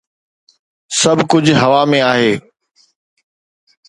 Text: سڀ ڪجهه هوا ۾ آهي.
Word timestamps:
سڀ 0.99 1.17
ڪجهه 1.31 1.57
هوا 1.63 1.81
۾ 1.91 1.99
آهي. 2.11 2.31